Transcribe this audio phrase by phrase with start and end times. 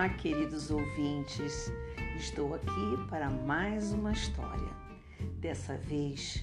[0.00, 1.70] Olá, queridos ouvintes.
[2.16, 4.70] Estou aqui para mais uma história.
[5.38, 6.42] Dessa vez,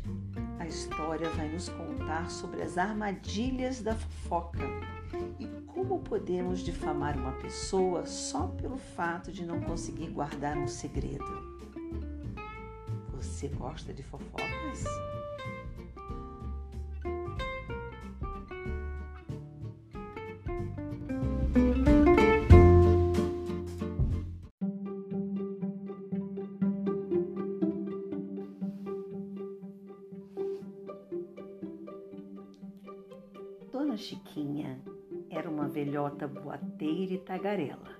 [0.60, 4.62] a história vai nos contar sobre as armadilhas da fofoca
[5.40, 11.26] e como podemos difamar uma pessoa só pelo fato de não conseguir guardar um segredo.
[13.16, 14.84] Você gosta de fofocas?
[33.78, 34.82] Dona Chiquinha
[35.30, 37.92] era uma velhota boateira e tagarela.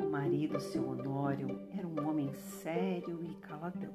[0.00, 3.94] O marido, seu Honório, era um homem sério e caladão.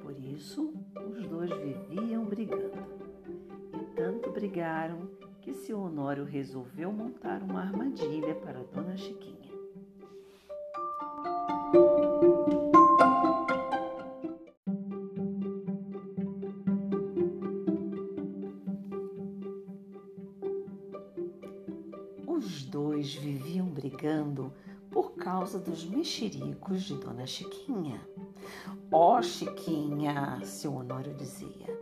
[0.00, 2.86] Por isso, os dois viviam brigando.
[3.74, 5.10] E tanto brigaram
[5.40, 9.39] que seu Honório resolveu montar uma armadilha para Dona Chiquinha.
[22.40, 24.50] Os dois viviam brigando
[24.90, 28.00] por causa dos mexericos de Dona Chiquinha.
[28.90, 31.78] Ó oh, Chiquinha, seu Honório dizia,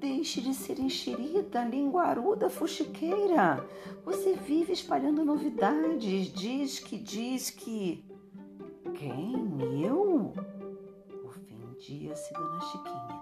[0.00, 3.62] deixe de ser enxerida, linguaruda, fuxiqueira.
[4.02, 8.02] Você vive espalhando novidades, diz que diz que.
[8.94, 9.84] Quem?
[9.84, 10.32] Eu?
[11.88, 13.20] Ofendia-se Dona Chiquinha.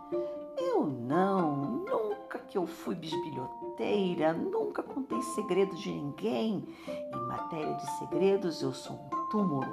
[0.58, 6.66] Eu não, nunca que eu fui bisbilhoteira, nunca contei segredo de ninguém.
[6.88, 9.72] Em matéria de segredos, eu sou um túmulo.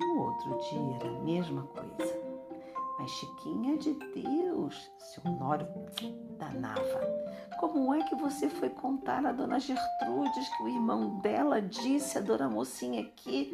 [0.00, 2.33] No outro dia era a mesma coisa.
[2.98, 5.66] Mas Chiquinha de Deus, seu Honório
[6.38, 7.00] danava.
[7.58, 12.20] Como é que você foi contar a dona Gertrudes que o irmão dela disse a
[12.20, 13.52] dona mocinha aqui?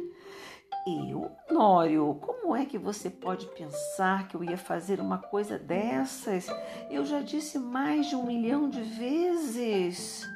[0.85, 6.47] Eu, Nório, como é que você pode pensar que eu ia fazer uma coisa dessas?
[6.89, 10.27] Eu já disse mais de um milhão de vezes.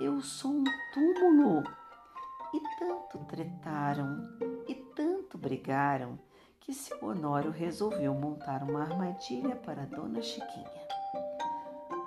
[0.00, 1.64] Eu sou um túmulo.
[2.52, 4.28] E tanto tretaram
[4.68, 6.18] e tanto brigaram
[6.64, 10.88] que seu Honório resolveu montar uma armadilha para Dona Chiquinha.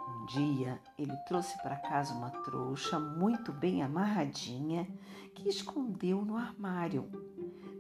[0.09, 4.87] Um dia ele trouxe para casa uma trouxa muito bem amarradinha
[5.35, 7.07] que escondeu no armário.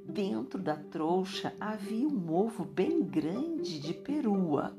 [0.05, 4.77] Dentro da trouxa havia um ovo bem grande de perua.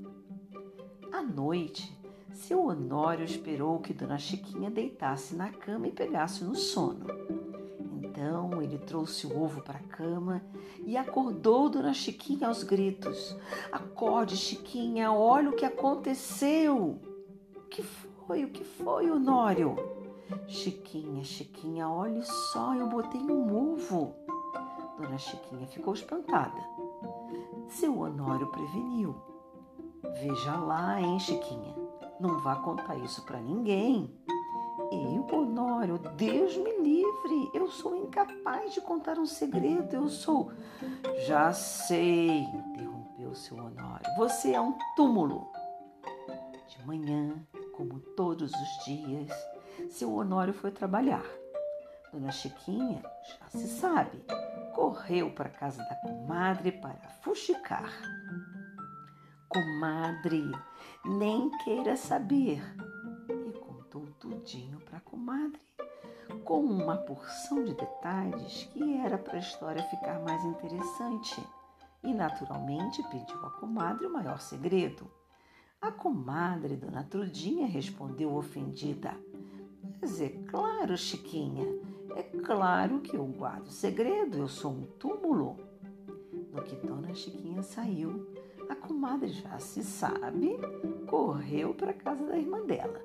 [1.12, 1.92] À noite,
[2.32, 7.06] seu Honório esperou que Dona Chiquinha deitasse na cama e pegasse no sono.
[8.88, 10.42] Trouxe o ovo para a cama
[10.86, 13.36] e acordou Dona Chiquinha aos gritos.
[13.70, 16.98] Acorde, Chiquinha, olha o que aconteceu.
[17.54, 18.46] O que foi?
[18.46, 19.76] O que foi, Honório?
[20.46, 24.14] Chiquinha, Chiquinha, olhe só, eu botei um ovo.
[24.98, 26.58] Dona Chiquinha ficou espantada.
[27.68, 29.14] Seu Honório preveniu.
[30.14, 31.76] Veja lá, hein, Chiquinha.
[32.18, 34.18] Não vá contar isso para ninguém.
[34.90, 37.50] Eu, Honório, Deus me livre.
[37.52, 39.94] Eu sou incapaz de contar um segredo.
[39.94, 40.50] Eu sou.
[41.26, 44.06] Já sei, interrompeu seu Honório.
[44.16, 45.50] Você é um túmulo.
[46.68, 47.34] De manhã,
[47.76, 49.30] como todos os dias,
[49.90, 51.24] seu Honório foi trabalhar.
[52.12, 54.24] Dona Chiquinha, já se sabe,
[54.74, 57.92] correu para a casa da comadre para fuxicar.
[59.48, 60.50] Comadre,
[61.04, 62.62] nem queira saber.
[63.28, 64.77] E contou tudinho
[65.18, 65.60] comadre,
[66.44, 71.44] com uma porção de detalhes que era para a história ficar mais interessante.
[72.04, 75.10] E naturalmente pediu à comadre o maior segredo.
[75.80, 79.12] A comadre, Dona Trudinha, respondeu ofendida:
[80.00, 81.66] Mas é claro, Chiquinha,
[82.14, 85.56] é claro que eu guardo segredo, eu sou um túmulo.
[86.52, 88.32] No que Dona Chiquinha saiu,
[88.68, 90.56] a comadre já se sabe,
[91.08, 93.02] correu para a casa da irmã dela.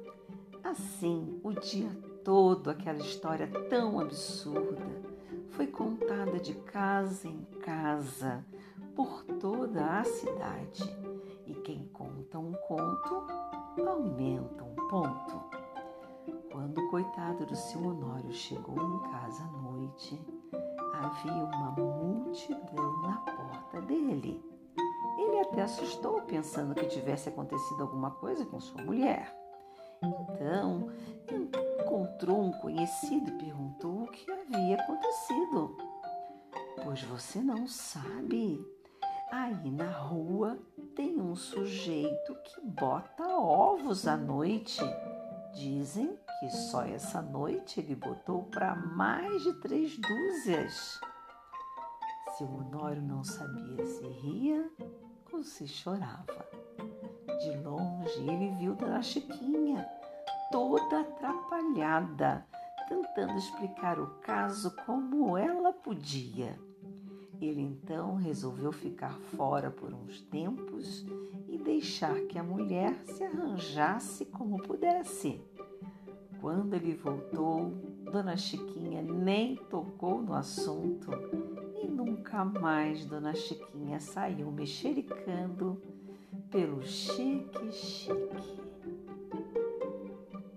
[0.74, 1.92] Assim, o dia
[2.24, 5.04] todo, aquela história tão absurda
[5.52, 8.44] foi contada de casa em casa,
[8.96, 10.84] por toda a cidade.
[11.46, 13.24] E quem conta um conto,
[13.88, 15.44] aumenta um ponto.
[16.52, 20.20] Quando o coitado do seu Honório chegou em casa à noite,
[20.92, 24.44] havia uma multidão na porta dele.
[25.20, 29.43] Ele até assustou, pensando que tivesse acontecido alguma coisa com sua mulher.
[30.04, 30.90] Então,
[31.32, 35.78] encontrou um conhecido e perguntou o que havia acontecido.
[36.84, 38.60] Pois você não sabe.
[39.32, 40.60] Aí na rua
[40.96, 44.84] tem um sujeito que bota ovos à noite
[45.54, 51.00] Dizem que só essa noite ele botou para mais de três dúzias.
[52.38, 54.68] Seu Honório não sabia se ria
[55.32, 56.63] ou se chorava.
[57.44, 59.86] De longe ele viu Dona Chiquinha,
[60.50, 62.46] toda atrapalhada,
[62.88, 66.58] tentando explicar o caso como ela podia.
[67.42, 71.06] Ele então resolveu ficar fora por uns tempos
[71.50, 75.42] e deixar que a mulher se arranjasse como pudesse.
[76.40, 77.72] Quando ele voltou,
[78.10, 81.12] Dona Chiquinha nem tocou no assunto
[81.82, 85.82] e nunca mais Dona Chiquinha saiu mexericando
[86.54, 88.62] pelo Chique Chique.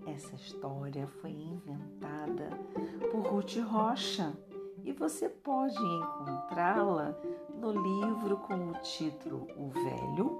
[0.05, 2.51] Essa história foi inventada
[3.11, 4.31] por Ruth Rocha
[4.83, 7.17] e você pode encontrá-la
[7.59, 10.39] no livro com o título O Velho,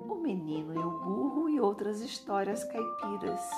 [0.00, 3.48] O Menino e o Burro e outras histórias caipiras.